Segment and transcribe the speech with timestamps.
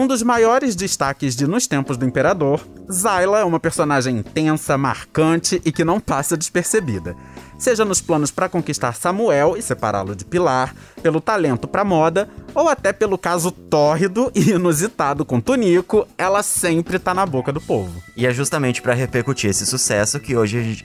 [0.00, 5.60] Um dos maiores destaques de Nos Tempos do Imperador, Zyla é uma personagem intensa, marcante
[5.62, 7.14] e que não passa despercebida.
[7.58, 12.66] Seja nos planos para conquistar Samuel e separá-lo de Pilar, pelo talento para moda, ou
[12.66, 18.02] até pelo caso tórrido e inusitado com Tunico, ela sempre tá na boca do povo.
[18.16, 20.82] E é justamente para repercutir esse sucesso que hoje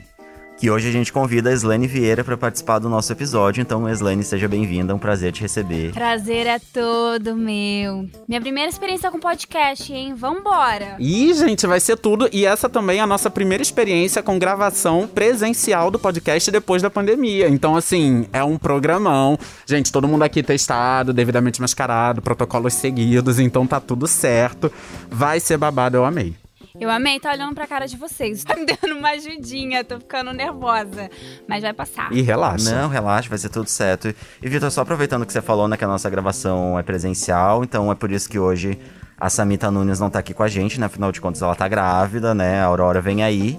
[0.57, 3.61] que hoje a gente convida a Slane Vieira para participar do nosso episódio.
[3.61, 5.91] Então, Slane, seja bem-vinda, é um prazer te receber.
[5.91, 8.07] Prazer é todo meu.
[8.27, 10.13] Minha primeira experiência com podcast, hein?
[10.15, 10.95] Vambora!
[10.99, 12.29] E, gente, vai ser tudo.
[12.31, 16.89] E essa também é a nossa primeira experiência com gravação presencial do podcast depois da
[16.89, 17.49] pandemia.
[17.49, 19.37] Então, assim, é um programão.
[19.65, 24.71] Gente, todo mundo aqui testado, devidamente mascarado, protocolos seguidos, então tá tudo certo.
[25.09, 26.35] Vai ser babado, eu amei.
[26.79, 28.43] Eu amei tá olhando pra cara de vocês.
[28.43, 31.09] Tá me dando uma ajudinha, tô ficando nervosa.
[31.47, 32.11] Mas vai passar.
[32.11, 32.75] E relaxa.
[32.75, 34.13] Não, relaxa, vai ser tudo certo.
[34.41, 37.91] E, Vitor, só aproveitando que você falou, né, que a nossa gravação é presencial, então
[37.91, 38.77] é por isso que hoje
[39.17, 40.87] a Samita Nunes não tá aqui com a gente, né?
[40.87, 42.61] Afinal de contas, ela tá grávida, né?
[42.61, 43.57] A Aurora vem aí.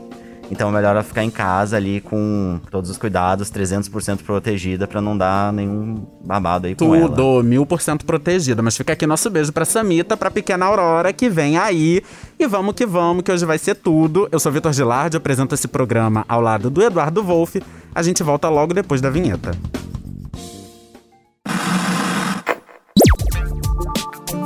[0.51, 5.01] Então é melhor ela ficar em casa ali com todos os cuidados, 300% protegida para
[5.01, 7.09] não dar nenhum babado aí Tudo, com ela.
[7.09, 8.63] Tudo, mil por cento protegida.
[8.63, 12.03] Mas fica aqui nosso beijo pra Samita, pra pequena Aurora que vem aí.
[12.39, 14.29] E vamos que vamos, que hoje vai ser tudo.
[14.31, 17.61] Eu sou Vitor Gilardi, apresento esse programa ao lado do Eduardo Wolff.
[17.95, 19.51] A gente volta logo depois da vinheta.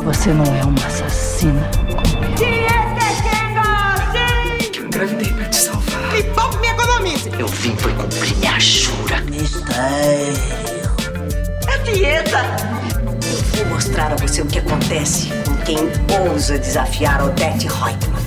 [0.02, 1.70] Você não é uma assassina.
[4.76, 5.30] Eu engravidei
[7.41, 9.19] Eu vim foi cumprir minha jura.
[9.22, 10.34] Mistério.
[11.72, 12.38] É dieta.
[13.58, 15.78] Eu vou mostrar a você o que acontece com quem
[16.28, 18.20] ousa desafiar Odette Reutemann.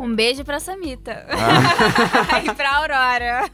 [0.00, 1.26] Um beijo pra Samita.
[1.28, 2.40] Ah.
[2.42, 3.44] e pra Aurora.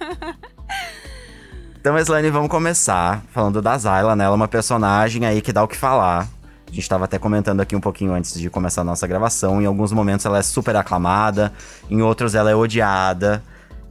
[1.81, 4.26] Então, Slane, vamos começar falando da Zyla, né?
[4.26, 6.28] Ela é uma personagem aí que dá o que falar.
[6.74, 9.62] Gente estava até comentando aqui um pouquinho antes de começar a nossa gravação.
[9.62, 11.52] Em alguns momentos ela é super aclamada,
[11.88, 13.40] em outros ela é odiada.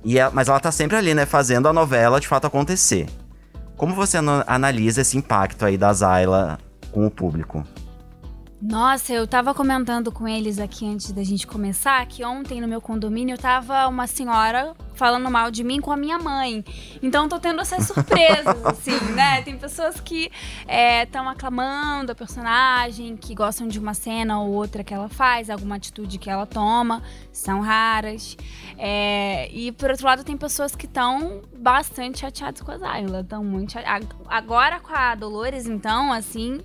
[0.04, 1.26] E é, mas ela tá sempre ali, né?
[1.26, 3.08] Fazendo a novela de fato acontecer.
[3.78, 6.60] Como você analisa esse impacto aí da Zyla
[6.92, 7.64] com o público?
[8.66, 12.80] Nossa, eu tava comentando com eles aqui antes da gente começar que ontem no meu
[12.80, 16.64] condomínio tava uma senhora falando mal de mim com a minha mãe.
[17.02, 19.42] Então tô tendo essas surpresas, assim, né?
[19.42, 20.32] Tem pessoas que
[21.02, 25.50] estão é, aclamando a personagem, que gostam de uma cena ou outra que ela faz,
[25.50, 27.04] alguma atitude que ela toma,
[27.34, 28.38] são raras.
[28.78, 33.20] É, e por outro lado, tem pessoas que estão bastante chateadas com a Zayla.
[33.20, 34.08] Estão muito chateadas.
[34.26, 36.62] Agora com a Dolores, então, assim.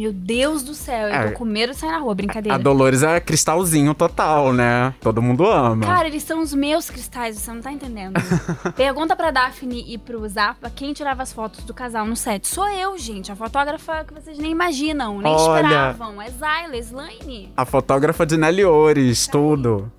[0.00, 2.54] Meu Deus do céu, eu é, tô com medo de sair na rua, brincadeira.
[2.54, 4.94] A Dolores é cristalzinho total, né?
[4.98, 5.84] Todo mundo ama.
[5.84, 8.14] Cara, eles são os meus cristais, você não tá entendendo.
[8.74, 12.48] Pergunta pra Daphne e pro Zapa quem tirava as fotos do casal no set.
[12.48, 16.22] Sou eu, gente, a fotógrafa que vocês nem imaginam, nem Olha, esperavam.
[16.22, 17.52] É Zyla, Slane.
[17.54, 19.32] A fotógrafa de Nelly Ores, é.
[19.32, 19.92] tudo.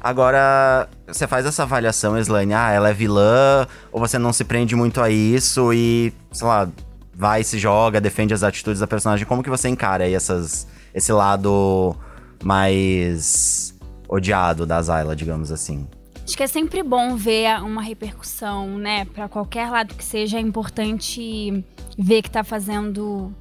[0.00, 4.76] Agora, você faz essa avaliação, Slane, ah, ela é vilã, ou você não se prende
[4.76, 6.68] muito a isso e, sei lá,
[7.16, 9.26] vai, se joga, defende as atitudes da personagem.
[9.26, 11.96] Como que você encara aí essas, esse lado
[12.44, 13.74] mais
[14.08, 15.88] odiado da Zyla, digamos assim?
[16.22, 19.04] Acho que é sempre bom ver uma repercussão, né?
[19.06, 21.64] Para qualquer lado que seja, é importante
[21.96, 23.32] ver que tá fazendo.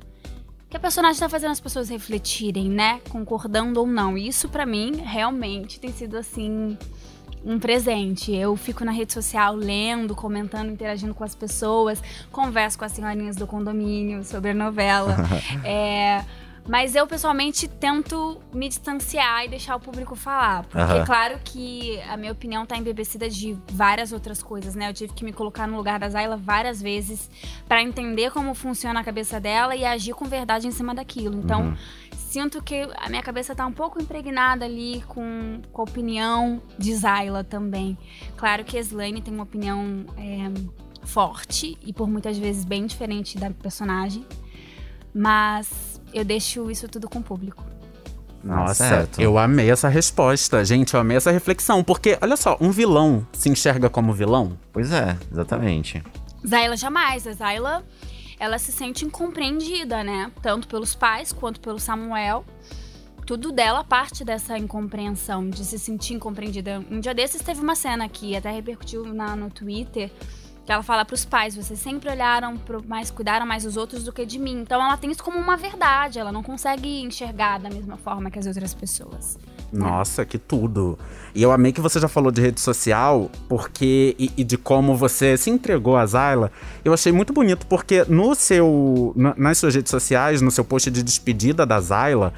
[0.70, 3.02] Que a personagem tá fazendo as pessoas refletirem, né?
[3.10, 4.18] Concordando ou não.
[4.18, 6.78] Isso, para mim, realmente tem sido assim
[7.46, 8.36] um presente.
[8.36, 12.02] Eu fico na rede social lendo, comentando, interagindo com as pessoas,
[12.32, 15.16] converso com as senhorinhas do condomínio sobre a novela.
[15.64, 16.26] é,
[16.68, 20.64] mas eu, pessoalmente, tento me distanciar e deixar o público falar.
[20.66, 21.06] Porque, uhum.
[21.06, 24.90] claro que a minha opinião está embebecida de várias outras coisas, né?
[24.90, 27.30] Eu tive que me colocar no lugar da Zayla várias vezes
[27.68, 31.38] para entender como funciona a cabeça dela e agir com verdade em cima daquilo.
[31.38, 31.76] Então, uhum
[32.36, 36.94] sinto que a minha cabeça está um pouco impregnada ali com, com a opinião de
[36.94, 37.98] Zayla também.
[38.36, 40.52] Claro que Slane tem uma opinião é,
[41.06, 44.26] forte e por muitas vezes bem diferente da personagem,
[45.14, 47.64] mas eu deixo isso tudo com o público.
[48.44, 49.20] Nossa, certo.
[49.20, 53.50] eu amei essa resposta, gente, eu amei essa reflexão, porque olha só, um vilão se
[53.50, 54.56] enxerga como vilão?
[54.72, 56.04] Pois é, exatamente.
[56.48, 57.84] Zayla jamais, a Zayla
[58.40, 60.32] ela se sente incompreendida, né?
[60.42, 62.46] Tanto pelos pais quanto pelo Samuel.
[63.26, 66.84] Tudo dela parte dessa incompreensão, de se sentir incompreendida.
[66.92, 70.12] Um dia desses teve uma cena que até repercutiu na, no Twitter,
[70.66, 74.12] Que ela fala pros pais, vocês sempre olharam pro, mais, cuidaram mais dos outros do
[74.12, 74.62] que de mim.
[74.62, 78.40] Então ela tem isso como uma verdade, ela não consegue enxergar da mesma forma que
[78.40, 79.38] as outras pessoas.
[79.72, 80.98] Nossa, que tudo.
[81.36, 84.16] E eu amei que você já falou de rede social, porque.
[84.18, 86.52] E, e de como você se entregou a Zayla.
[86.84, 89.12] Eu achei muito bonito, porque no seu.
[89.16, 92.34] na- nas suas redes sociais, no seu post de despedida da Zayla.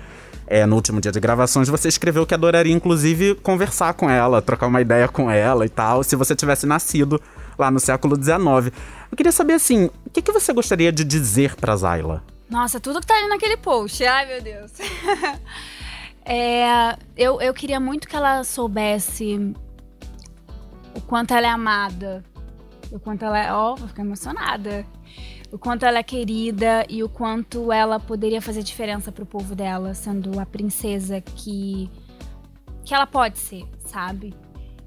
[0.50, 4.68] É, no último dia de gravações, você escreveu que adoraria, inclusive, conversar com ela, trocar
[4.68, 7.22] uma ideia com ela e tal, se você tivesse nascido
[7.58, 8.74] lá no século XIX.
[9.12, 12.24] Eu queria saber, assim, o que, que você gostaria de dizer pra Zayla?
[12.50, 14.06] Nossa, tudo que tá ali naquele post.
[14.06, 14.72] Ai, meu Deus.
[16.30, 19.54] É, eu, eu queria muito que ela soubesse
[20.94, 22.22] o quanto ela é amada.
[22.92, 23.54] O quanto ela é.
[23.54, 24.86] Ó, vou ficar emocionada.
[25.54, 29.94] O quanto ela é querida e o quanto ela poderia fazer diferença pro povo dela,
[29.94, 31.90] sendo a princesa que.
[32.84, 34.34] que ela pode ser, sabe?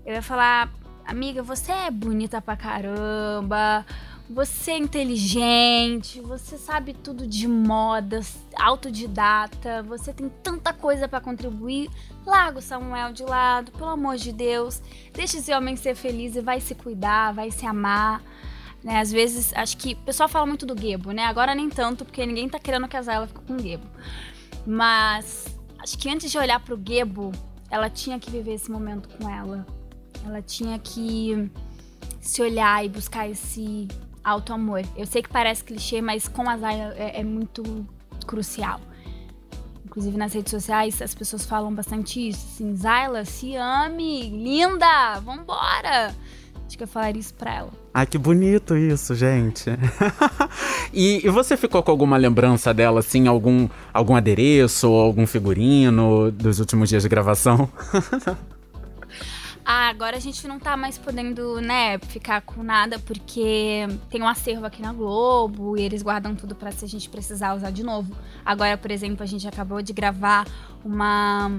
[0.05, 0.71] Eu ia falar,
[1.11, 3.85] amiga, você é bonita pra caramba.
[4.29, 8.21] Você é inteligente, você sabe tudo de moda,
[8.57, 11.91] autodidata, você tem tanta coisa pra contribuir.
[12.25, 14.81] Larga o Samuel de lado, pelo amor de Deus.
[15.13, 18.23] Deixa esse homem ser feliz e vai se cuidar, vai se amar.
[18.85, 21.25] Né, às vezes, acho que o pessoal fala muito do Gebo, né?
[21.25, 23.87] Agora nem tanto, porque ninguém tá querendo casar ela fique com o Gebo.
[24.65, 27.33] Mas acho que antes de olhar pro Gebo,
[27.69, 29.67] ela tinha que viver esse momento com ela.
[30.25, 31.51] Ela tinha que
[32.21, 33.89] se olhar e buscar esse
[34.23, 34.83] alto amor.
[34.97, 37.63] Eu sei que parece clichê, mas com a Zaya é, é muito
[38.27, 38.81] crucial.
[39.85, 42.47] Inclusive nas redes sociais as pessoas falam bastante isso.
[42.55, 46.15] Assim, Zayla, se ame, linda, vambora.
[46.67, 47.71] Acho que eu falaria isso pra ela.
[47.93, 49.69] Ai, que bonito isso, gente.
[50.95, 56.31] e, e você ficou com alguma lembrança dela, assim, algum, algum adereço ou algum figurino
[56.31, 57.69] dos últimos dias de gravação?
[59.65, 64.29] Ah, agora a gente não tá mais podendo, né, ficar com nada, porque tem um
[64.29, 67.83] acervo aqui na Globo e eles guardam tudo pra se a gente precisar usar de
[67.83, 68.15] novo.
[68.45, 70.47] Agora, por exemplo, a gente acabou de gravar
[70.85, 71.51] uma.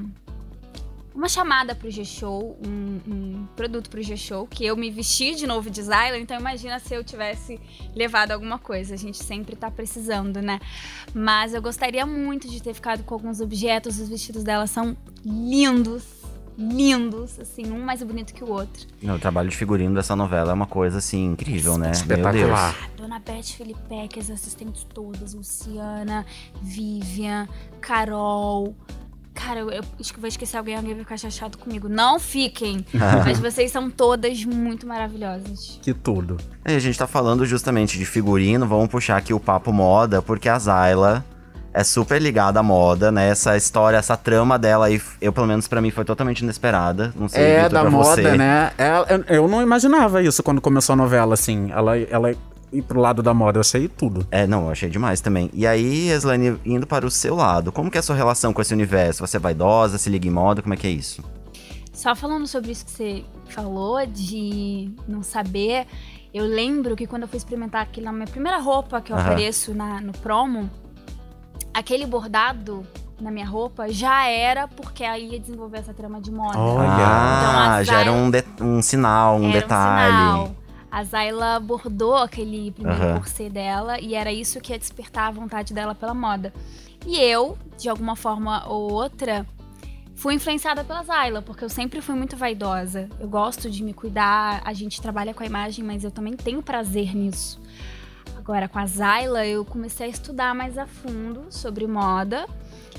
[1.14, 5.70] Uma chamada pro G-Show, um, um produto pro G-Show, que eu me vesti de novo
[5.70, 7.60] de Zyla, então imagina se eu tivesse
[7.94, 8.94] levado alguma coisa.
[8.94, 10.62] A gente sempre tá precisando, né?
[11.14, 14.00] Mas eu gostaria muito de ter ficado com alguns objetos.
[14.00, 14.96] Os vestidos dela são
[15.26, 16.21] lindos,
[16.62, 18.88] lindos, assim, um mais bonito que o outro.
[19.04, 21.88] O trabalho de figurino dessa novela é uma coisa, assim, incrível, né?
[21.88, 22.72] Meu Espetacular.
[22.72, 22.92] Deus.
[22.98, 26.26] Dona Beth Felipe, as assistentes todas, Luciana,
[26.62, 27.48] Vivian,
[27.80, 28.76] Carol.
[29.34, 31.90] Cara, eu, eu acho que vou esquecer alguém, alguém vai ficar chateado comigo.
[31.90, 32.86] Não fiquem!
[33.26, 35.80] Mas vocês são todas muito maravilhosas.
[35.82, 36.38] Que tudo.
[36.66, 40.48] E a gente tá falando justamente de figurino, vamos puxar aqui o papo moda, porque
[40.50, 41.26] a Zayla
[41.74, 43.30] é super ligada à moda, né?
[43.30, 47.14] Essa história, essa trama dela aí, eu pelo menos pra mim foi totalmente inesperada.
[47.16, 48.36] Não sei, É, da pra moda, você.
[48.38, 48.72] né?
[48.78, 51.72] Ela- eu, eu não imaginava isso quando começou a novela, assim.
[51.72, 52.32] Ela, ela
[52.74, 54.26] ir pro lado da moda, eu achei tudo.
[54.32, 55.50] É, não, eu achei demais também.
[55.54, 58.62] E aí, Eslane, indo para o seu lado, como que é a sua relação com
[58.62, 59.26] esse universo?
[59.26, 61.24] Você é vaidosa, se liga em moda, como é que é isso?
[61.94, 65.86] Só falando sobre isso que você falou, de não saber,
[66.34, 69.26] eu lembro que quando eu fui experimentar aquilo na minha primeira roupa que eu Aham.
[69.26, 70.70] apareço na, no promo,
[71.74, 72.86] aquele bordado
[73.20, 76.58] na minha roupa já era porque aí ia desenvolver essa trama de moda.
[76.58, 76.86] Olha.
[76.88, 80.12] Então, Ah, a já era um, de- um sinal, um Era detalhe.
[80.18, 80.56] sinal.
[80.92, 83.18] A Zayla bordou aquele primeiro Aham.
[83.20, 86.52] corset dela e era isso que ia despertar a vontade dela pela moda.
[87.06, 89.46] E eu, de alguma forma ou outra,
[90.16, 93.08] fui influenciada pela Zayla, porque eu sempre fui muito vaidosa.
[93.20, 96.62] Eu gosto de me cuidar, a gente trabalha com a imagem, mas eu também tenho
[96.62, 97.62] prazer nisso.
[98.42, 102.48] Agora, com a Zayla, eu comecei a estudar mais a fundo sobre moda.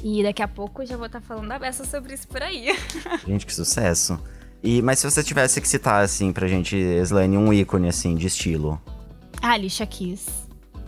[0.01, 2.69] E daqui a pouco eu já vou estar falando a beça sobre isso por aí.
[3.27, 4.21] Gente, que sucesso.
[4.63, 8.29] E, mas se você tivesse que citar, assim, pra gente, Eslane, um ícone, assim, de
[8.29, 8.81] estilo.
[9.43, 10.42] A Alicia Keys.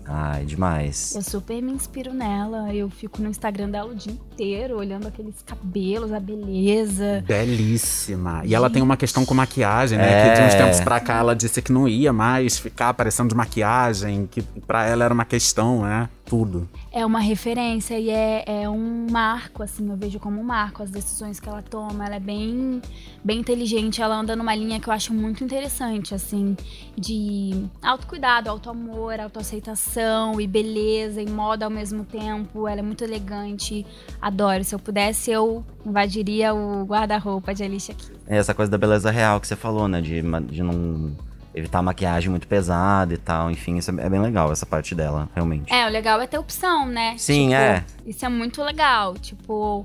[0.06, 1.14] Ai, demais.
[1.14, 2.72] Eu super me inspiro nela.
[2.74, 7.24] Eu fico no Instagram dela o dia inteiro, olhando aqueles cabelos, a beleza.
[7.26, 8.42] Belíssima.
[8.44, 10.04] E ela tem uma questão com maquiagem, né?
[10.04, 10.34] É.
[10.34, 13.34] Que de uns tempos pra cá ela disse que não ia mais ficar aparecendo de
[13.34, 16.08] maquiagem, que pra ela era uma questão, né?
[16.34, 16.68] Tudo.
[16.90, 20.90] É uma referência e é, é um marco, assim, eu vejo como um marco as
[20.90, 22.04] decisões que ela toma.
[22.04, 22.82] Ela é bem,
[23.22, 26.56] bem inteligente, ela anda numa linha que eu acho muito interessante, assim,
[26.98, 32.66] de autocuidado, autoamor, autoaceitação e beleza e moda ao mesmo tempo.
[32.66, 33.86] Ela é muito elegante,
[34.20, 34.64] adoro.
[34.64, 38.10] Se eu pudesse, eu invadiria o guarda-roupa de Alicia Keys.
[38.26, 40.00] É essa coisa da beleza real que você falou, né?
[40.00, 41.14] De, de não
[41.54, 43.50] evitar maquiagem muito pesada e tal.
[43.50, 45.72] Enfim, isso é é bem legal, essa parte dela, realmente.
[45.72, 47.14] É, o legal é ter opção, né?
[47.16, 47.84] Sim, Tipo, é.
[48.04, 49.14] Isso é muito legal.
[49.14, 49.84] Tipo,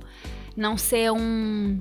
[0.58, 1.80] não ser um.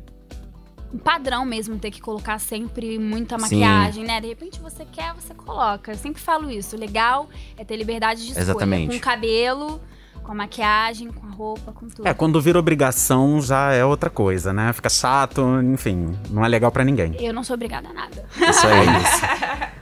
[0.92, 4.20] um padrão mesmo ter que colocar sempre muita maquiagem, né?
[4.20, 5.92] De repente você quer, você coloca.
[5.92, 6.76] Eu sempre falo isso.
[6.76, 8.42] O legal é ter liberdade de escolha.
[8.42, 8.90] Exatamente.
[8.90, 9.80] Com o cabelo,
[10.22, 12.06] com a maquiagem, com a roupa, com tudo.
[12.06, 14.72] É, quando vira obrigação já é outra coisa, né?
[14.74, 17.16] Fica chato, enfim, não é legal pra ninguém.
[17.18, 18.24] Eu não sou obrigada a nada.
[18.36, 19.68] Isso aí.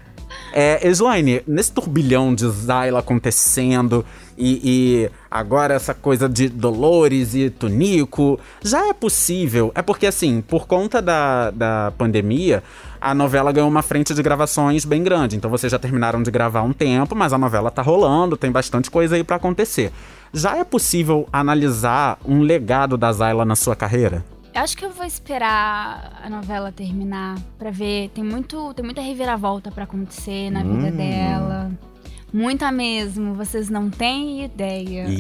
[0.59, 4.03] É, Slaine, nesse turbilhão de Zyla acontecendo
[4.39, 9.71] e, e agora essa coisa de Dolores e Tunico, já é possível?
[9.75, 12.63] É porque, assim, por conta da, da pandemia,
[12.99, 15.37] a novela ganhou uma frente de gravações bem grande.
[15.37, 18.91] Então vocês já terminaram de gravar um tempo, mas a novela tá rolando, tem bastante
[18.91, 19.93] coisa aí pra acontecer.
[20.33, 24.25] Já é possível analisar um legado da Zyla na sua carreira?
[24.57, 28.09] Eu acho que eu vou esperar a novela terminar pra ver.
[28.15, 30.97] Tem muito, tem muita reviravolta pra acontecer na vida Hum.
[30.97, 31.71] dela.
[32.33, 35.05] Muita mesmo, vocês não têm ideia.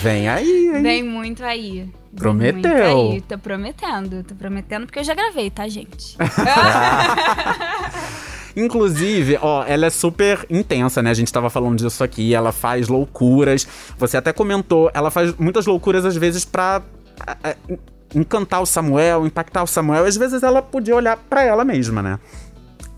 [0.00, 0.82] Vem aí, hein?
[0.82, 1.80] Vem muito aí.
[1.80, 2.98] Vem Prometeu.
[2.98, 3.20] Muito aí.
[3.22, 6.16] Tô prometendo, tô prometendo porque eu já gravei, tá, gente?
[8.56, 11.10] Inclusive, ó, ela é super intensa, né?
[11.10, 12.34] A gente tava falando disso aqui.
[12.34, 13.66] Ela faz loucuras.
[13.98, 16.82] Você até comentou, ela faz muitas loucuras às vezes pra
[17.20, 17.78] a- a- en-
[18.14, 20.04] encantar o Samuel, impactar o Samuel.
[20.04, 22.18] Às vezes ela podia olhar pra ela mesma, né?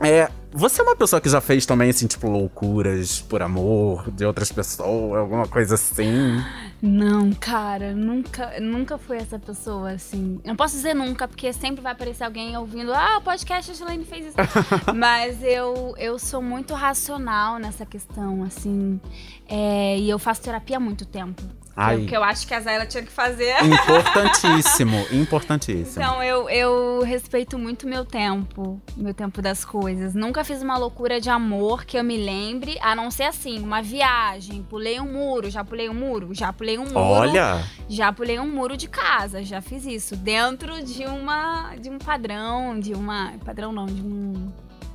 [0.02, 4.24] É, você é uma pessoa que já fez também, assim, tipo, loucuras por amor de
[4.24, 6.42] outras pessoas, alguma coisa assim?
[6.80, 10.40] Não, cara, nunca, nunca fui essa pessoa, assim.
[10.42, 13.74] Eu não posso dizer nunca, porque sempre vai aparecer alguém ouvindo, ah, o podcast a
[13.74, 14.36] Shalane fez isso.
[14.96, 18.98] Mas eu, eu sou muito racional nessa questão, assim.
[19.46, 21.42] É, e eu faço terapia há muito tempo.
[21.76, 21.94] Ai.
[21.94, 23.54] É o que eu acho que a Zayla tinha que fazer.
[23.64, 26.02] Importantíssimo, importantíssimo.
[26.04, 30.14] Então eu, eu respeito muito meu tempo, meu tempo das coisas.
[30.14, 33.82] Nunca fiz uma loucura de amor que eu me lembre, a não ser assim, uma
[33.82, 36.98] viagem, pulei um muro, já pulei um muro, já pulei um muro.
[36.98, 40.16] Olha, Já pulei um muro de casa, já fiz isso.
[40.16, 41.74] Dentro de uma.
[41.76, 43.32] de um padrão, de uma.
[43.44, 44.52] Padrão não, de um.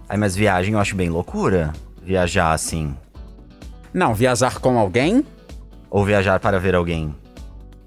[0.08, 1.74] Aí, mas viagem eu acho bem loucura.
[2.04, 2.96] Viajar assim.
[3.92, 5.26] não, viajar com alguém?
[5.96, 7.16] Ou viajar para ver alguém.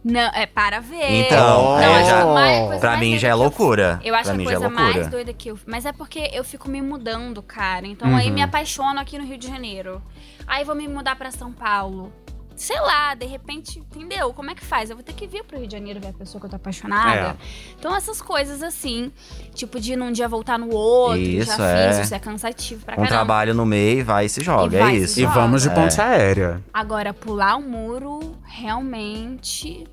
[0.03, 1.27] Não, é para ver.
[1.27, 4.01] Então, não, aí acho já- que mais- coisa Pra mim já é eu- loucura.
[4.03, 4.83] Eu acho pra a é coisa loucura.
[4.95, 5.59] mais doida que eu.
[5.67, 7.87] Mas é porque eu fico me mudando, cara.
[7.87, 8.33] Então aí Uhum.
[8.35, 10.01] me apaixono aqui no Rio de Janeiro.
[10.47, 12.11] Aí vou me mudar pra São Paulo.
[12.59, 14.33] Sei lá, de repente, entendeu?
[14.35, 14.91] Como é que faz?
[14.91, 16.57] Eu vou ter que vir pro Rio de Janeiro ver a pessoa que eu tô
[16.57, 17.37] apaixonada.
[17.79, 19.13] Então essas coisas assim,
[19.55, 21.89] tipo de num dia voltar no outro, Isso, já é.
[21.93, 23.11] fiz, isso é cansativo pra Um caramba.
[23.15, 24.77] trabalho no meio, vai e se joga.
[24.77, 25.19] E é isso.
[25.21, 25.35] E Joga.
[25.35, 25.75] vamos de É.
[25.75, 26.63] ponte aérea.
[26.75, 29.85] Agora, pular o muro, realmente.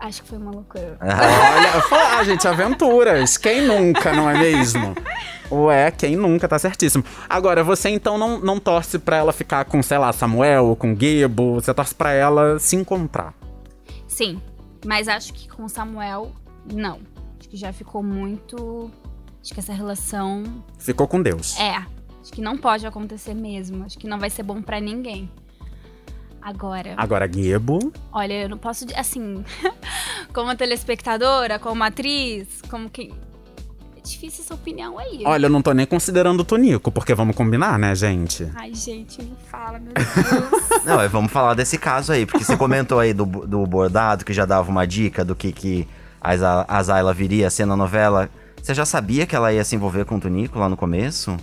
[0.00, 0.96] Acho que foi uma loucura.
[1.02, 3.36] Olha, ah, gente, aventuras.
[3.36, 4.94] Quem nunca, não é mesmo?
[5.50, 7.02] Ué, quem nunca, tá certíssimo.
[7.28, 10.94] Agora, você então não, não torce pra ela ficar com, sei lá, Samuel ou com
[10.94, 13.32] Gebo, você torce pra ela se encontrar.
[14.06, 14.40] Sim,
[14.84, 16.32] mas acho que com o Samuel,
[16.72, 17.00] não.
[17.38, 18.90] Acho que já ficou muito.
[19.42, 20.44] Acho que essa relação
[20.78, 21.58] Ficou com Deus.
[21.58, 21.76] é.
[22.20, 23.84] Acho que não pode acontecer mesmo.
[23.86, 25.30] Acho que não vai ser bom pra ninguém.
[26.42, 27.92] Agora, Agora, Gebo.
[28.12, 28.84] olha, eu não posso.
[28.94, 29.42] Assim,
[30.34, 33.12] como telespectadora, como atriz, como quem.
[34.08, 35.22] Difícil essa opinião aí.
[35.24, 38.48] Olha, eu não tô nem considerando o Tonico, porque vamos combinar, né, gente?
[38.54, 40.84] Ai, gente, me fala, meu Deus.
[40.84, 44.32] Não, é, vamos falar desse caso aí, porque você comentou aí do, do bordado, que
[44.32, 45.86] já dava uma dica do que, que
[46.20, 48.30] a, a Zayla viria a ser na novela.
[48.62, 51.36] Você já sabia que ela ia se envolver com o Tonico lá no começo?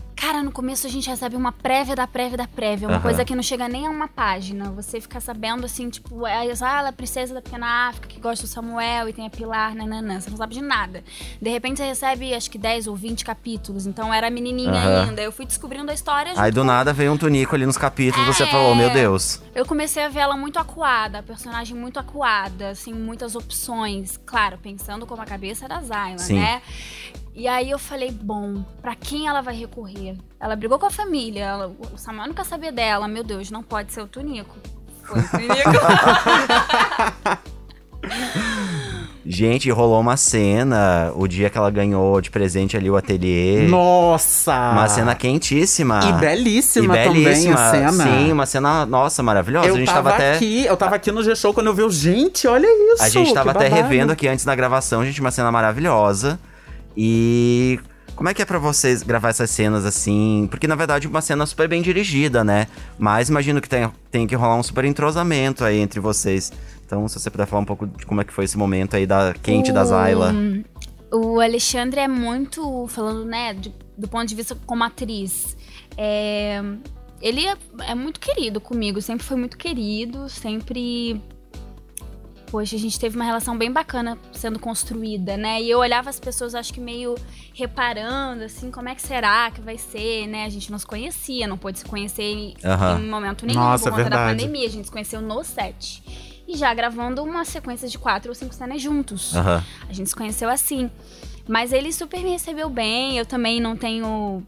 [0.45, 2.87] No começo a gente recebe uma prévia da prévia da prévia.
[2.87, 3.01] Uma Aham.
[3.01, 4.69] coisa que não chega nem a uma página.
[4.73, 8.19] Você fica sabendo, assim, tipo, é, ah, ela é a princesa da pequena África, que
[8.19, 10.19] gosta do Samuel e tem a Pilar, nananã.
[10.21, 11.03] Você não sabe de nada.
[11.41, 13.87] De repente você recebe, acho que 10 ou 20 capítulos.
[13.87, 15.09] Então era menininha Aham.
[15.09, 15.21] ainda.
[15.23, 18.27] Eu fui descobrindo a história Aí do com- nada veio um Tonico ali nos capítulos,
[18.27, 18.47] você É.
[18.47, 19.41] falou, meu Deus.
[19.55, 24.19] Eu comecei a ver ela muito acuada, a personagem muito acuada, assim, muitas opções.
[24.23, 26.35] Claro, pensando como a cabeça da Zyla, Sim.
[26.39, 26.61] né?
[27.35, 30.15] E aí eu falei, bom, pra quem ela vai recorrer?
[30.39, 33.07] Ela brigou com a família, ela- o Samuel nunca sabia dela.
[33.09, 34.55] Meu Deus, não pode ser o Tunico.
[35.03, 35.55] Foi o Tunico.
[39.27, 43.67] Gente, rolou uma cena, o dia que ela ganhou de presente ali o ateliê.
[43.67, 44.53] Nossa!
[44.71, 45.99] Uma cena quentíssima.
[46.07, 47.55] E belíssima, E belíssima.
[47.55, 48.03] também a cena.
[48.03, 49.67] Sim, uma cena, nossa, maravilhosa.
[49.67, 50.35] Eu a gente tava, tava até.
[50.35, 53.01] aqui, eu tava aqui no G-Show quando eu vi o gente, olha isso.
[53.03, 53.89] A gente tava que até babado.
[53.89, 56.39] revendo aqui antes da gravação, gente, uma cena maravilhosa.
[56.97, 57.79] E
[58.15, 60.47] como é que é pra vocês gravar essas cenas assim?
[60.49, 62.67] Porque na verdade uma cena super bem dirigida, né?
[62.97, 66.51] Mas imagino que tem, tem que rolar um super entrosamento aí entre vocês.
[66.85, 69.05] Então, se você puder falar um pouco de como é que foi esse momento aí
[69.07, 70.33] da quente da Zayla.
[71.11, 75.55] O Alexandre é muito, falando, né, de- do ponto de vista como atriz,
[75.97, 76.61] é,
[77.21, 77.55] ele é,
[77.87, 81.21] é muito querido comigo, sempre foi muito querido, sempre
[82.55, 85.61] poxa, a gente teve uma relação bem bacana sendo construída, né?
[85.61, 87.13] E eu olhava as pessoas, acho que meio
[87.53, 90.45] reparando, assim, como é que será que vai ser, né?
[90.45, 93.01] A gente não se conhecia, não pôde se conhecer em, Aham.
[93.01, 94.39] em momento nenhum Nossa, por conta da verdade.
[94.39, 94.67] pandemia.
[94.67, 96.01] A gente se conheceu no set.
[96.47, 99.35] E já gravando uma sequência de quatro ou cinco cenas juntos.
[99.35, 99.61] Aham.
[99.89, 100.89] A gente se conheceu assim.
[101.45, 103.17] Mas ele super me recebeu bem.
[103.17, 104.41] Eu também não tenho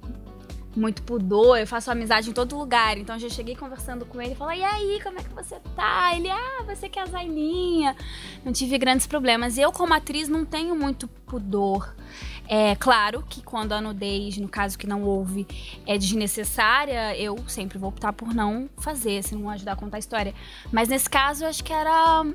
[0.78, 1.58] muito pudor.
[1.58, 2.98] Eu faço amizade em todo lugar.
[2.98, 5.60] Então eu já cheguei conversando com ele e falei: E aí, como é que você
[5.76, 6.16] tá?
[6.16, 7.96] Ele, ah, você que é a Zailinha.
[8.46, 9.58] Não tive grandes problemas.
[9.58, 11.96] Eu, como atriz, não tenho muito pudor.
[12.50, 15.46] É claro que quando a nudez, no caso que não houve,
[15.86, 20.00] é desnecessária, eu sempre vou optar por não fazer, se não ajudar a contar a
[20.00, 20.34] história.
[20.72, 22.26] Mas nesse caso, eu acho que era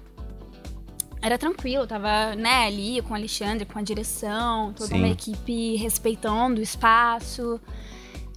[1.23, 4.99] era tranquilo, eu tava, né, ali com o Alexandre, com a direção, toda Sim.
[4.99, 7.61] uma equipe respeitando o espaço.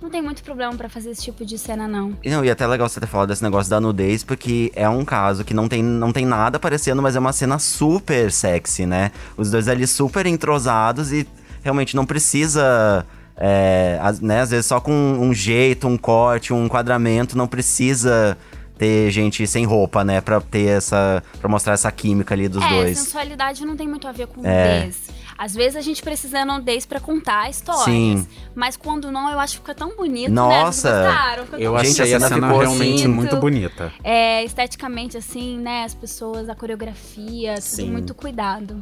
[0.01, 2.17] Não tem muito problema pra fazer esse tipo de cena, não.
[2.23, 5.05] E, não, e até legal você ter falado desse negócio da nudez, porque é um
[5.05, 9.11] caso que não tem, não tem nada aparecendo, mas é uma cena super sexy, né?
[9.37, 11.27] Os dois ali super entrosados e
[11.63, 13.05] realmente não precisa.
[13.37, 18.37] é, né, às vezes só com um jeito, um corte, um enquadramento, não precisa
[18.77, 20.21] ter gente sem roupa, né?
[20.21, 21.23] Pra ter essa.
[21.39, 22.97] pra mostrar essa química ali dos é, dois.
[22.97, 24.89] sensualidade não tem muito a ver com É.
[25.37, 27.83] Às vezes a gente precisa da nudez pra contar histórias.
[27.85, 28.27] Sim.
[28.55, 30.89] Mas quando não, eu acho que fica tão bonito, Nossa!
[31.01, 31.07] né?
[31.07, 31.43] Gostaram?
[31.45, 33.91] Ficou Eu tão achei a a cena realmente assim- muito bonita.
[34.03, 35.83] É, esteticamente, assim, né?
[35.83, 37.91] As pessoas, a coreografia, tudo Sim.
[37.91, 38.81] muito cuidado.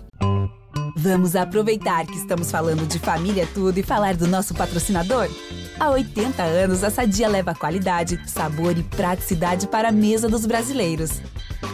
[0.96, 5.28] Vamos aproveitar que estamos falando de família tudo e falar do nosso patrocinador?
[5.80, 11.20] Há 80 anos, a Sadia leva qualidade, sabor e praticidade para a mesa dos brasileiros.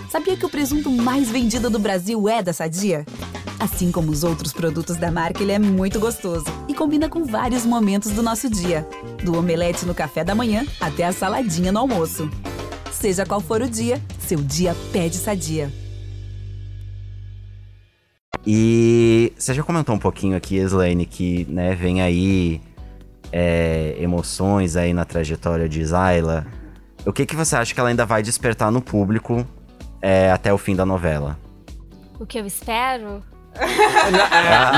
[0.09, 3.05] Sabia que o presunto mais vendido do Brasil é da Sadia?
[3.59, 7.65] Assim como os outros produtos da marca, ele é muito gostoso e combina com vários
[7.65, 8.87] momentos do nosso dia.
[9.21, 12.29] Do omelete no café da manhã até a saladinha no almoço.
[12.89, 15.69] Seja qual for o dia, seu dia pede Sadia.
[18.47, 22.61] E você já comentou um pouquinho aqui, Slane, que né, vem aí
[23.29, 26.47] é, emoções aí na trajetória de Zayla.
[27.05, 29.45] O que, que você acha que ela ainda vai despertar no público
[30.01, 31.37] é, até o fim da novela?
[32.17, 33.21] O que eu espero
[33.59, 34.77] É,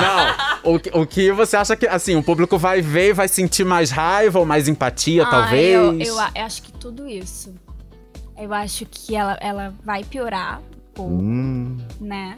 [0.64, 3.28] não, o, que- o que você acha que, assim, o público vai ver e vai
[3.28, 5.74] sentir mais raiva ou mais empatia, Ah, talvez?
[5.74, 7.54] Eu, eu eu acho que tudo isso.
[8.38, 12.38] Eu acho que ela, ela vai piorar um pouco, Hum, né?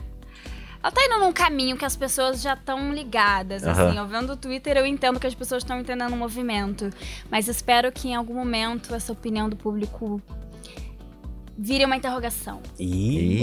[0.81, 3.87] Ela tá indo num caminho que as pessoas já estão ligadas, Aham.
[3.87, 3.97] assim.
[3.97, 6.89] Eu vendo o Twitter, eu entendo que as pessoas estão entendendo o movimento.
[7.31, 10.21] Mas espero que em algum momento essa opinião do público
[11.57, 12.61] vire uma interrogação.
[12.77, 13.39] Ih,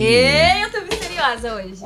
[1.21, 1.85] Ei, eu tô misteriosa hoje.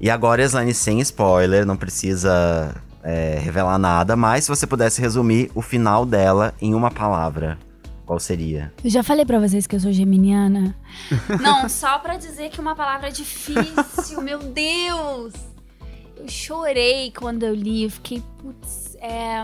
[0.00, 5.50] E agora, Slane, sem spoiler, não precisa é, revelar nada, mas se você pudesse resumir
[5.54, 7.58] o final dela em uma palavra,
[8.06, 8.72] qual seria?
[8.82, 10.74] Eu já falei pra vocês que eu sou geminiana.
[11.40, 15.32] Não, só pra dizer que uma palavra é difícil, meu Deus!
[16.16, 19.42] Eu chorei quando eu li, eu fiquei, putz, é.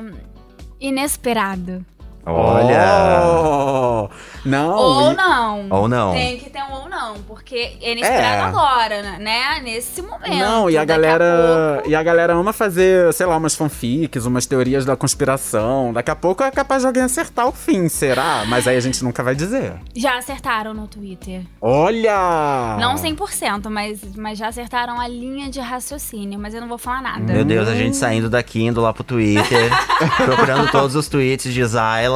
[0.79, 1.85] Inesperado.
[2.27, 3.23] Olha!
[3.25, 4.09] Oh,
[4.45, 4.75] não.
[4.77, 5.67] ou e- não.
[5.71, 6.13] Ou não.
[6.13, 8.41] Tem que ter um ou não, porque é inesperado É.
[8.41, 9.17] agora, né?
[9.21, 9.61] né?
[9.63, 10.35] Nesse momento.
[10.37, 11.75] Não, e a galera.
[11.77, 15.93] pouco- E a galera ama fazer, sei lá, umas fanfics, umas teorias da conspiração.
[15.93, 18.45] Daqui a pouco é capaz de alguém acertar o fim, será?
[18.49, 19.75] Mas aí a gente nunca vai dizer.
[19.95, 21.43] Já acertaram no Twitter.
[21.61, 22.77] Olha!
[22.81, 27.03] Não 100%, mas, mas já acertaram a linha de raciocínio, mas eu não vou falar
[27.03, 27.21] nada.
[27.33, 29.71] Meu Deus, a gente saindo daqui, indo lá pro Twitter,
[30.25, 31.63] procurando todos os tweets de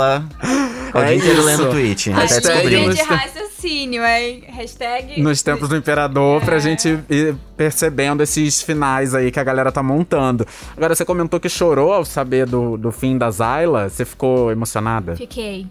[0.01, 0.25] Zayla.
[0.93, 1.43] O É isso.
[1.43, 4.43] lendo tweet, até de raciocínio, hein?
[4.49, 5.23] Hashtag...
[5.23, 9.85] Nos tempos do imperador, pra gente ir percebendo esses finais aí que a galera tá
[9.85, 10.45] montando.
[10.77, 13.89] Agora, você comentou que chorou ao saber do, do fim da Zyla.
[13.89, 15.15] Você ficou emocionada?
[15.15, 15.69] Fiquei.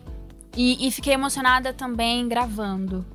[0.56, 3.06] E, e fiquei emocionada também gravando.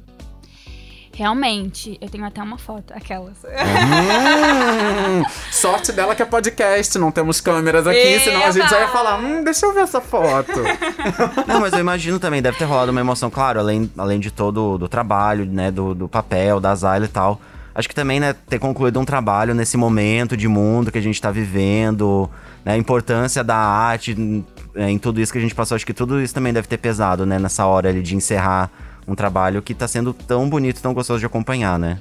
[1.14, 3.36] Realmente, eu tenho até uma foto, aquelas.
[3.44, 5.22] Hum,
[5.52, 9.20] sorte dela que é podcast, não temos câmeras aqui, senão a gente já ia falar,
[9.20, 10.50] hum, deixa eu ver essa foto.
[11.46, 14.76] Não, mas eu imagino também, deve ter rolado uma emoção, claro, além, além de todo
[14.76, 17.40] do trabalho, né, do, do papel, da Zayla e tal.
[17.74, 21.20] Acho que também, né, ter concluído um trabalho nesse momento de mundo que a gente
[21.20, 22.28] tá vivendo,
[22.64, 25.86] né, a importância da arte em, é, em tudo isso que a gente passou, acho
[25.86, 28.70] que tudo isso também deve ter pesado, né, nessa hora ali de encerrar
[29.06, 32.00] um trabalho que tá sendo tão bonito, tão gostoso de acompanhar, né?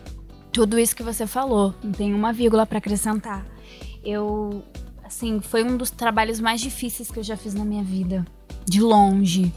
[0.51, 3.45] Tudo isso que você falou, não tem uma vírgula pra acrescentar.
[4.03, 4.63] Eu,
[5.03, 8.25] assim, foi um dos trabalhos mais difíceis que eu já fiz na minha vida,
[8.65, 9.53] de longe.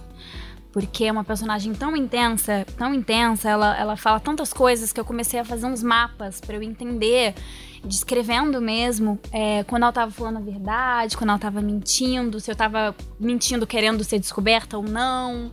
[0.73, 5.05] Porque é uma personagem tão intensa, tão intensa, ela, ela fala tantas coisas que eu
[5.07, 7.35] comecei a fazer uns mapas pra eu entender,
[7.83, 12.57] descrevendo mesmo, é, quando ela tava falando a verdade, quando ela tava mentindo, se eu
[12.57, 15.53] tava mentindo querendo ser descoberta ou não.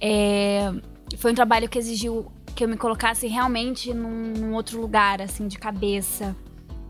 [0.00, 0.72] É,
[1.16, 5.48] foi um trabalho que exigiu que eu me colocasse realmente num, num outro lugar, assim,
[5.48, 6.36] de cabeça.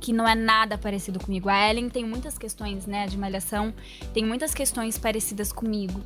[0.01, 1.49] Que não é nada parecido comigo.
[1.49, 3.73] A Ellen tem muitas questões, né, de malhação,
[4.13, 6.01] tem muitas questões parecidas comigo.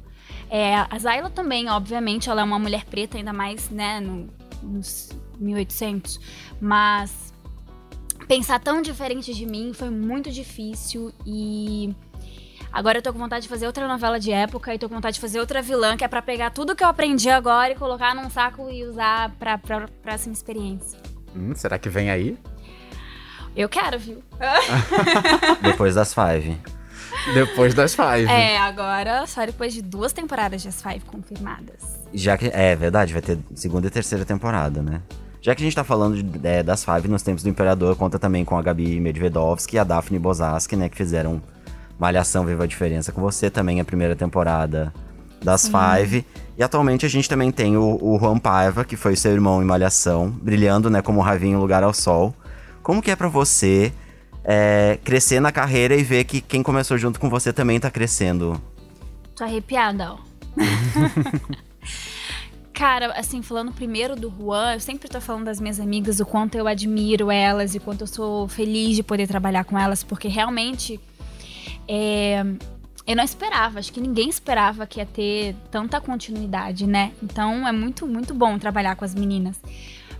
[0.50, 4.28] É, a Zayla também, obviamente, ela é uma mulher preta, ainda mais, né, no,
[4.62, 6.20] nos 1800.
[6.60, 7.32] Mas
[8.28, 11.94] pensar tão diferente de mim foi muito difícil e
[12.72, 15.14] agora eu tô com vontade de fazer outra novela de época e tô com vontade
[15.14, 18.14] de fazer outra vilã que é para pegar tudo que eu aprendi agora e colocar
[18.14, 20.98] num saco e usar pra, pra próxima experiência.
[21.34, 22.38] Hum, será que vem aí?
[23.56, 24.22] Eu quero, viu?
[25.62, 26.60] Depois das Five.
[27.32, 28.26] Depois das Five.
[28.26, 31.98] É, agora só depois de duas temporadas de As Five confirmadas.
[32.12, 32.46] Já que.
[32.52, 35.00] É verdade, vai ter segunda e terceira temporada, né?
[35.40, 38.18] Já que a gente tá falando de, é, das Five nos tempos do Imperador, conta
[38.18, 40.88] também com a Gabi Medvedovsky e a Daphne Bozaski, né?
[40.88, 41.40] Que fizeram
[41.98, 44.92] Malhação Viva a Diferença com você, também a primeira temporada
[45.42, 45.72] das Sim.
[45.72, 46.26] Five.
[46.58, 49.66] E atualmente a gente também tem o, o Juan Paiva, que foi seu irmão em
[49.66, 52.34] Malhação, brilhando, né, como Ravinho Lugar ao Sol.
[52.82, 53.92] Como que é para você
[54.44, 58.60] é, crescer na carreira e ver que quem começou junto com você também tá crescendo?
[59.34, 60.18] Tô arrepiada, ó.
[62.72, 66.56] Cara, assim, falando primeiro do Juan, eu sempre tô falando das minhas amigas, o quanto
[66.56, 70.28] eu admiro elas e o quanto eu sou feliz de poder trabalhar com elas, porque
[70.28, 71.00] realmente
[71.88, 72.44] é,
[73.06, 77.12] eu não esperava, acho que ninguém esperava que ia ter tanta continuidade, né?
[77.22, 79.60] Então é muito, muito bom trabalhar com as meninas.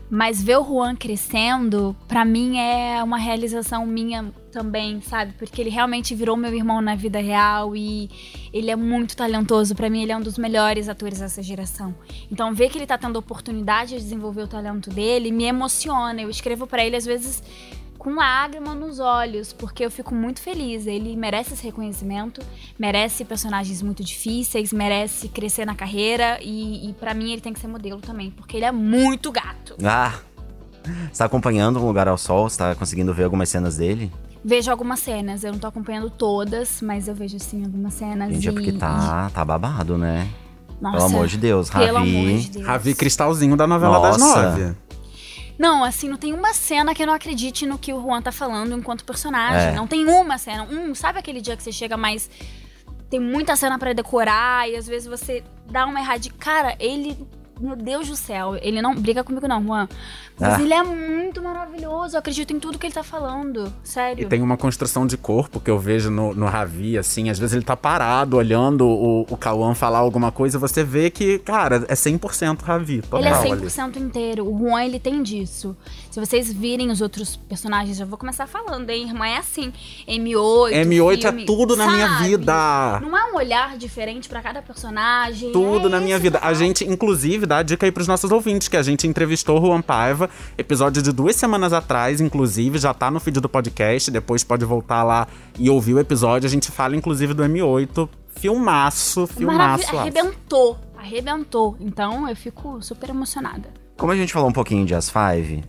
[0.08, 5.32] Mas ver o Juan crescendo, para mim é uma realização minha também, sabe?
[5.32, 8.08] Porque ele realmente virou meu irmão na vida real e
[8.52, 9.74] ele é muito talentoso.
[9.74, 11.92] para mim, ele é um dos melhores atores dessa geração.
[12.30, 16.22] Então, ver que ele tá tendo oportunidade de desenvolver o talento dele me emociona.
[16.22, 17.42] Eu escrevo para ele às vezes
[17.96, 20.86] com lágrima nos olhos, porque eu fico muito feliz.
[20.86, 22.40] Ele merece esse reconhecimento,
[22.78, 27.60] merece personagens muito difíceis, merece crescer na carreira e, e para mim ele tem que
[27.60, 29.76] ser modelo também, porque ele é muito gato.
[29.84, 30.14] Ah!
[31.10, 32.48] Você tá acompanhando Um Lugar ao Sol?
[32.48, 34.12] Você tá conseguindo ver algumas cenas dele?
[34.44, 38.32] Vejo algumas cenas, eu não tô acompanhando todas, mas eu vejo sim algumas cenas.
[38.32, 40.28] Gente, e, é porque tá, tá babado, né?
[40.80, 41.86] Nossa, pelo amor de Deus, Ravi.
[41.86, 42.66] Pelo amor de Deus.
[42.66, 44.18] Ravi Cristalzinho da novela Nossa.
[44.18, 44.76] das nove.
[45.58, 48.30] Não, assim, não tem uma cena que eu não acredite no que o Juan tá
[48.30, 49.70] falando enquanto personagem.
[49.70, 49.72] É.
[49.72, 50.64] Não tem uma cena.
[50.64, 52.30] Um, sabe aquele dia que você chega mais.
[53.08, 56.28] Tem muita cena para decorar e às vezes você dá uma errada.
[56.38, 57.16] Cara, ele
[57.60, 59.88] meu Deus do céu, ele não briga comigo não, Juan.
[60.38, 60.62] Mas ah.
[60.62, 64.22] ele é muito maravilhoso, eu acredito em tudo que ele tá falando, sério.
[64.22, 67.54] E tem uma construção de corpo que eu vejo no, no Ravi, assim, às vezes
[67.54, 71.94] ele tá parado olhando o, o Cauã falar alguma coisa, você vê que, cara, é
[71.94, 74.04] 100% Ravi, total Ele é 100% ali.
[74.04, 75.74] inteiro, o Juan, ele tem disso.
[76.10, 79.72] Se vocês virem os outros personagens, já vou começar falando, hein, irmã, é assim,
[80.06, 81.96] M8, M8 filme, é tudo na sabe?
[81.96, 83.00] minha vida.
[83.00, 85.52] Não é um olhar diferente para cada personagem.
[85.52, 86.38] Tudo é na minha vida.
[86.42, 89.66] A gente, inclusive, dá a dica aí pros nossos ouvintes, que a gente entrevistou o
[89.66, 90.28] Juan Paiva,
[90.58, 95.02] episódio de duas semanas atrás, inclusive, já tá no feed do podcast, depois pode voltar
[95.02, 95.26] lá
[95.58, 96.46] e ouvir o episódio.
[96.46, 98.08] A gente fala, inclusive, do M8.
[98.36, 99.86] Filmaço, filmaço.
[99.86, 101.76] Maravilha, arrebentou, arrebentou.
[101.80, 103.70] Então eu fico super emocionada.
[103.96, 105.64] Como a gente falou um pouquinho de As Five,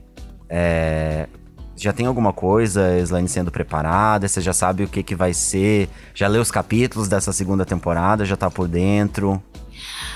[0.50, 1.30] é,
[1.78, 4.28] já tem alguma coisa, Slane, sendo preparada?
[4.28, 5.88] Você já sabe o que, que vai ser?
[6.14, 8.26] Já leu os capítulos dessa segunda temporada?
[8.26, 9.42] Já tá por dentro?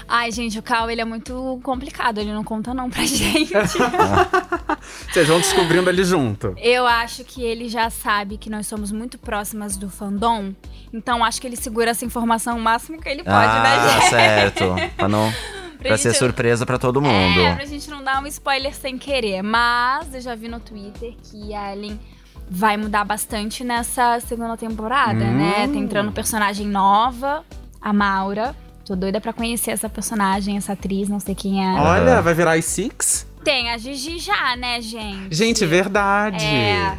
[0.08, 2.20] Ai, gente, o Cal, ele é muito complicado.
[2.20, 3.54] Ele não conta não pra gente.
[5.12, 6.54] Vocês vão descobrindo ele junto.
[6.58, 10.54] Eu acho que ele já sabe que nós somos muito próximas do fandom.
[10.94, 14.10] Então, acho que ele segura essa informação o máximo que ele pode, ah, né, gente?
[14.10, 14.64] certo.
[14.98, 15.32] Pra não...
[15.82, 17.40] pra, pra ser surpresa para todo mundo.
[17.40, 19.42] É, pra gente não dar um spoiler sem querer.
[19.42, 22.00] Mas eu já vi no Twitter que a Ellen
[22.50, 25.38] vai mudar bastante nessa segunda temporada, hum.
[25.38, 25.68] né?
[25.68, 27.44] Tá entrando personagem nova,
[27.82, 28.56] a Maura.
[28.92, 31.80] Tô doida pra conhecer essa personagem, essa atriz, não sei quem é.
[31.80, 33.26] Olha, vai virar I-Six?
[33.42, 35.34] Tem a Gigi já, né, gente?
[35.34, 36.44] Gente, verdade.
[36.44, 36.98] É.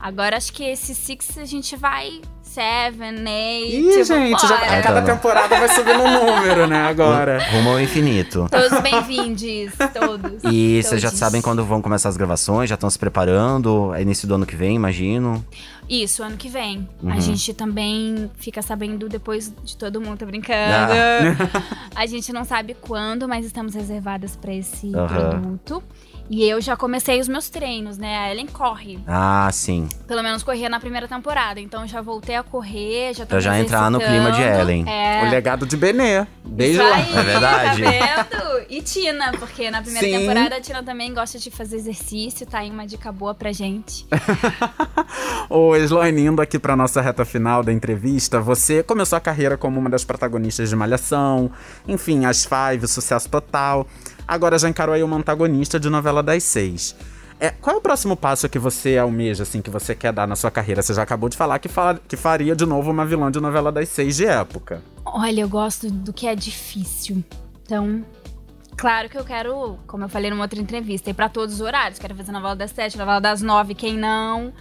[0.00, 2.22] Agora acho que esse Six a gente vai
[2.54, 3.76] Seven, Eight.
[3.76, 6.82] Ih, gente, já, a cada temporada vai subindo um número, né?
[6.82, 7.42] Agora.
[7.50, 8.46] Rumo ao infinito.
[8.48, 10.44] Todos bem-vindos, todos.
[10.44, 12.70] E vocês já sabem quando vão começar as gravações?
[12.70, 13.92] Já estão se preparando?
[13.92, 15.44] É início do ano que vem, imagino.
[15.90, 16.88] Isso, ano que vem.
[17.02, 17.10] Uhum.
[17.10, 20.54] A gente também fica sabendo depois de todo mundo, tô brincando.
[20.54, 21.62] Ah.
[21.92, 25.06] a gente não sabe quando, mas estamos reservadas para esse uhum.
[25.08, 25.82] produto.
[26.28, 28.16] E eu já comecei os meus treinos, né?
[28.18, 28.98] A Ellen corre.
[29.06, 29.88] Ah, sim.
[30.06, 31.60] Pelo menos corria na primeira temporada.
[31.60, 34.88] Então já voltei a correr, já tô Pra já entrar no clima de Ellen.
[34.88, 35.26] É.
[35.26, 36.26] O legado de Benê.
[36.44, 36.98] Desde lá.
[36.98, 37.82] é verdade.
[37.82, 38.66] Tá vendo?
[38.70, 40.18] E Tina, porque na primeira sim.
[40.18, 44.06] temporada a Tina também gosta de fazer exercício, tá aí uma dica boa pra gente.
[45.50, 49.78] Ô, Sloane, indo aqui pra nossa reta final da entrevista, você começou a carreira como
[49.78, 51.50] uma das protagonistas de Malhação,
[51.86, 53.86] enfim, as Five, sucesso total.
[54.26, 56.96] Agora já encarou aí uma antagonista de novela das seis.
[57.38, 60.36] É, qual é o próximo passo que você almeja, assim, que você quer dar na
[60.36, 60.80] sua carreira?
[60.82, 63.72] Você já acabou de falar que, fala, que faria de novo uma vilã de novela
[63.72, 64.82] das seis de época.
[65.04, 67.22] Olha, eu gosto do que é difícil.
[67.62, 68.04] Então,
[68.76, 71.98] claro que eu quero, como eu falei numa outra entrevista, ir pra todos os horários.
[71.98, 74.52] Quero fazer novela das sete, novela das nove, quem não,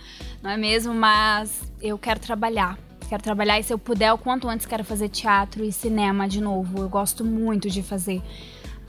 [0.41, 0.93] não é mesmo?
[0.93, 2.78] Mas eu quero trabalhar.
[3.08, 6.41] Quero trabalhar e se eu puder, o quanto antes quero fazer teatro e cinema de
[6.41, 6.80] novo.
[6.80, 8.21] Eu gosto muito de fazer.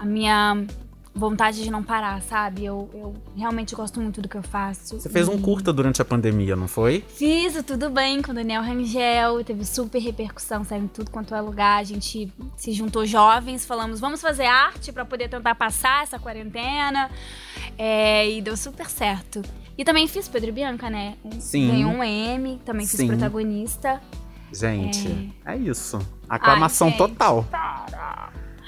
[0.04, 0.66] A minha
[1.14, 2.62] vontade de não parar, sabe?
[2.62, 5.00] Eu, eu realmente gosto muito do que eu faço.
[5.00, 7.02] Você fez um E curta durante a pandemia, não foi?
[7.08, 11.40] Fiz Tudo Bem com o Daniel Rangel, teve super repercussão, saiu em tudo quanto é
[11.40, 11.80] lugar.
[11.80, 17.10] A gente se juntou jovens, falamos, vamos fazer arte pra poder tentar passar essa quarentena.
[17.78, 19.40] É, e deu super certo.
[19.78, 21.14] E também fiz Pedro e Bianca, né?
[21.38, 21.68] Sim.
[21.68, 23.06] Ganhou um M, também fiz Sim.
[23.06, 24.02] protagonista.
[24.52, 25.98] Gente, é, isso.
[26.28, 26.98] Aclamação gente.
[26.98, 27.46] total.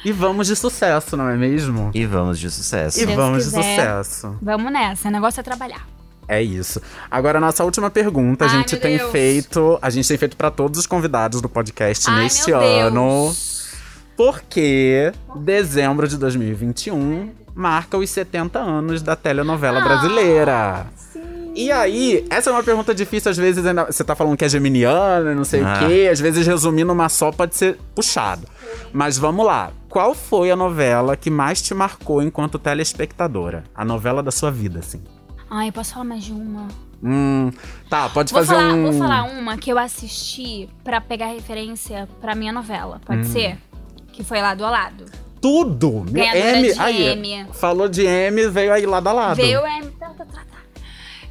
[0.07, 1.91] E vamos de sucesso, não é mesmo?
[1.93, 3.01] E vamos de sucesso.
[3.01, 3.59] E Deus vamos quiser.
[3.61, 4.37] de sucesso.
[4.41, 5.85] Vamos nessa, o negócio é trabalhar.
[6.29, 6.81] É isso.
[7.11, 8.45] Agora, nossa última pergunta.
[8.45, 9.11] A Ai, gente tem Deus.
[9.11, 9.79] feito.
[9.83, 13.25] A gente tem feito pra todos os convidados do podcast Ai, neste meu ano.
[13.25, 13.67] Deus.
[14.17, 20.87] Porque dezembro de 2021 marca os 70 anos da telenovela Ah, brasileira.
[21.59, 24.49] E aí, essa é uma pergunta difícil, às vezes ainda, você tá falando que é
[24.49, 25.75] geminiana, não sei Ah.
[25.85, 28.47] o quê, às vezes resumir numa só pode ser puxado.
[28.93, 29.71] Mas vamos lá.
[29.89, 33.65] Qual foi a novela que mais te marcou enquanto telespectadora?
[33.75, 35.03] A novela da sua vida, assim.
[35.51, 36.69] Ai, eu posso falar mais de uma?
[37.03, 37.51] Hum,
[37.89, 38.83] tá, pode Vou fazer falar, um.
[38.83, 43.25] vou falar uma que eu assisti pra pegar referência pra minha novela, pode Hum.
[43.25, 43.57] ser?
[44.13, 45.05] Que foi lado a lado.
[45.41, 46.05] Tudo!
[46.11, 47.47] Meu Ganhadora M, de aí, M.
[47.53, 49.37] Falou de M, veio aí lado a lado.
[49.37, 50.06] Veio tá, tá.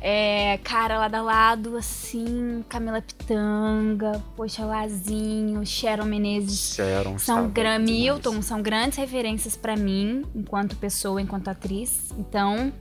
[0.08, 6.76] É, cara, lado a lado, assim, Camila Pitanga, Poxa Lazinho, Sharon Menezes.
[6.76, 7.80] Sharon São gran...
[7.80, 7.89] demais.
[7.89, 12.13] Milton, são grandes referências pra mim, enquanto pessoa, enquanto atriz.
[12.20, 12.72] Então,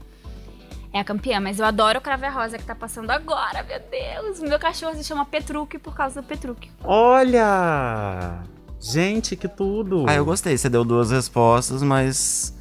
[0.93, 1.39] é a campeã.
[1.39, 4.39] Mas eu adoro o Crave Rosa que tá passando agora, meu Deus.
[4.41, 6.69] Meu cachorro se chama Petruque por causa do Petruque.
[6.83, 8.43] Olha!
[8.79, 10.05] Gente, que tudo!
[10.07, 10.55] Ah, eu gostei.
[10.55, 12.54] Você deu duas respostas, mas.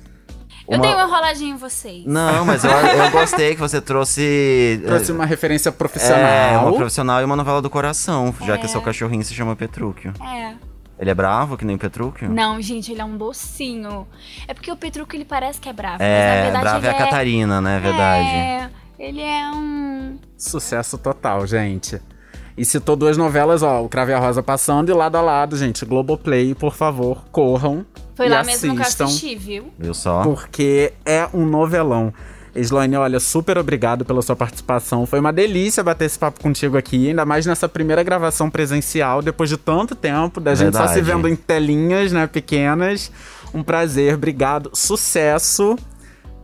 [0.67, 2.05] Eu uma- tenho um enroladinho em vocês.
[2.07, 4.81] Não, mas eu, eu gostei que você trouxe.
[4.87, 6.19] Trouxe uma referência profissional.
[6.19, 8.69] É, uma profissional e uma novela do coração, já que É.
[8.69, 10.13] seu cachorrinho se chama Petrúquio.
[10.23, 10.55] É.
[10.99, 12.31] Ele é bravo, que nem o Petrúquio?
[12.31, 14.07] Não, gente, ele é um docinho.
[14.47, 16.03] É porque o Petruque ele parece que é bravo.
[16.03, 17.77] É, mas na verdade brava é a Catarina, né?
[17.77, 18.29] É verdade.
[18.29, 20.17] É, ele é um.
[20.39, 22.01] Sucesso total, gente.
[22.57, 25.85] E citou duas novelas, ó, o Crave a Rosa passando e lado a lado, gente.
[25.85, 27.85] Globoplay, por favor, corram.
[28.15, 29.73] Foi e lá mesmo que eu assistam, assisti, viu?
[29.77, 30.23] Viu só?
[30.23, 32.15] Porque é um novelão.
[32.55, 35.05] Sloane, olha, super obrigado pela sua participação.
[35.07, 39.51] Foi uma delícia bater esse papo contigo aqui, ainda mais nessa primeira gravação presencial, depois
[39.51, 41.23] de tanto tempo, da gente só se Verdade.
[41.23, 43.11] vendo em telinhas, né, pequenas.
[43.53, 44.71] Um prazer, obrigado.
[44.73, 45.77] Sucesso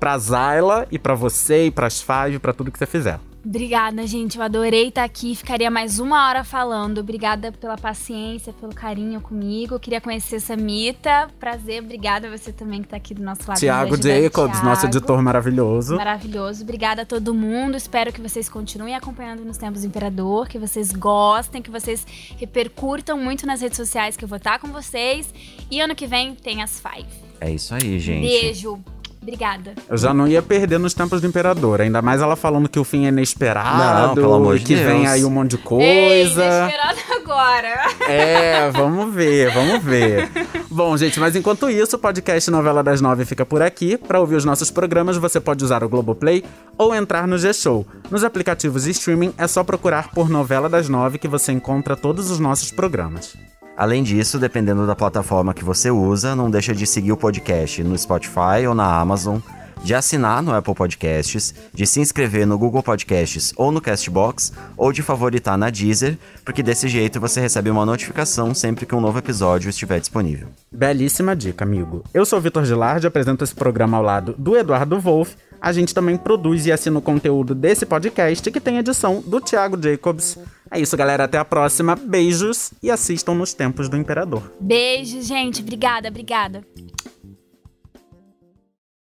[0.01, 3.21] pra Zayla e pra você e pras Five, pra tudo que você fizer.
[3.45, 4.37] Obrigada, gente.
[4.37, 5.35] Eu adorei estar aqui.
[5.35, 6.99] Ficaria mais uma hora falando.
[6.99, 9.79] Obrigada pela paciência, pelo carinho comigo.
[9.81, 11.29] Queria conhecer Samita.
[11.39, 11.83] Prazer.
[11.83, 13.59] Obrigada a você também que tá aqui do nosso lado.
[13.59, 13.97] Tiago.
[13.97, 14.97] Jacobs, nosso Thiago.
[14.99, 15.97] editor maravilhoso.
[15.97, 16.63] Maravilhoso.
[16.63, 17.77] Obrigada a todo mundo.
[17.77, 23.19] Espero que vocês continuem acompanhando nos Tempos do Imperador, que vocês gostem, que vocês repercutam
[23.19, 25.33] muito nas redes sociais, que eu vou estar com vocês.
[25.71, 27.09] E ano que vem tem as Five.
[27.41, 28.27] É isso aí, gente.
[28.27, 28.79] Beijo.
[29.23, 29.75] Obrigada.
[29.89, 32.85] Eu já não ia perder nos tempos do Imperador, ainda mais ela falando que o
[32.85, 35.09] fim é inesperado, Não, pelo amor e de que vem Deus.
[35.13, 36.45] aí um monte de Ei, coisa.
[36.45, 37.91] inesperado agora.
[38.11, 40.29] É, vamos ver, vamos ver.
[40.69, 43.97] Bom, gente, mas enquanto isso, o podcast Novela das Nove fica por aqui.
[43.97, 46.43] Para ouvir os nossos programas, você pode usar o Globoplay
[46.77, 47.87] ou entrar no G-Show.
[48.11, 52.31] Nos aplicativos de streaming, é só procurar por Novela das Nove que você encontra todos
[52.31, 53.37] os nossos programas.
[53.81, 57.97] Além disso, dependendo da plataforma que você usa, não deixa de seguir o podcast no
[57.97, 59.39] Spotify ou na Amazon,
[59.83, 64.93] de assinar no Apple Podcasts, de se inscrever no Google Podcasts ou no Castbox, ou
[64.93, 69.19] de favoritar na Deezer, porque desse jeito você recebe uma notificação sempre que um novo
[69.19, 70.49] episódio estiver disponível.
[70.71, 72.05] Belíssima dica, amigo.
[72.13, 75.37] Eu sou o Vitor Gilardi, apresento esse programa ao lado do Eduardo Wolff.
[75.61, 79.81] A gente também produz e assina o conteúdo desse podcast, que tem edição do Thiago
[79.81, 80.39] Jacobs.
[80.71, 81.25] É isso, galera.
[81.25, 81.95] Até a próxima.
[81.95, 84.43] Beijos e assistam nos Tempos do Imperador.
[84.59, 85.61] Beijo, gente.
[85.61, 86.65] Obrigada, obrigada.